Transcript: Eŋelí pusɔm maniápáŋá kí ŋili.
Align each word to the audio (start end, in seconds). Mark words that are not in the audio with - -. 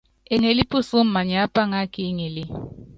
Eŋelí 0.33 0.63
pusɔm 0.71 1.07
maniápáŋá 1.13 1.79
kí 1.93 2.03
ŋili. 2.17 2.43